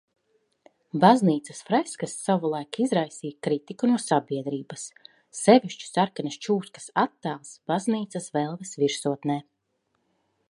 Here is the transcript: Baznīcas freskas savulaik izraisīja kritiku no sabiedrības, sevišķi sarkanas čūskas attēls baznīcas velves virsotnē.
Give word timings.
Baznīcas 1.01 1.59
freskas 1.65 2.15
savulaik 2.29 2.79
izraisīja 2.85 3.37
kritiku 3.47 3.89
no 3.91 3.99
sabiedrības, 4.05 4.85
sevišķi 5.41 5.89
sarkanas 5.91 6.37
čūskas 6.47 6.89
attēls 7.07 7.53
baznīcas 7.73 8.31
velves 8.39 8.73
virsotnē. 8.85 9.37